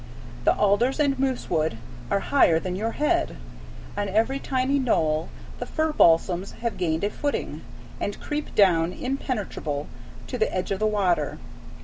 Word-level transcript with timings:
The 0.45 0.55
alders 0.55 0.99
and 0.99 1.19
moosewood 1.19 1.77
are 2.09 2.21
higher 2.21 2.57
than 2.59 2.75
your 2.75 2.93
head; 2.93 3.37
on 3.95 4.09
every 4.09 4.39
tiny 4.39 4.79
knoll 4.79 5.29
the 5.59 5.67
fir 5.67 5.91
balsams 5.93 6.53
have 6.61 6.77
gained 6.77 7.03
a 7.03 7.11
footing, 7.11 7.61
and 7.99 8.19
creep 8.19 8.55
down, 8.55 8.93
impenetrable, 8.93 9.85
to 10.25 10.39
the 10.39 10.51
edge 10.51 10.71
of 10.71 10.79
the 10.79 10.87
water. 10.87 11.37